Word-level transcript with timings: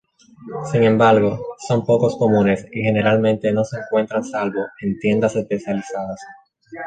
Sin 0.71 0.81
embargo, 0.81 1.45
son 1.59 1.85
poco 1.85 2.09
comunes 2.17 2.65
y 2.71 2.81
generalmente 2.81 3.51
no 3.51 3.63
se 3.63 3.77
encuentran 3.77 4.23
salvo 4.23 4.65
en 4.81 4.97
tiendas 4.97 5.35
especializadas. 5.35 6.19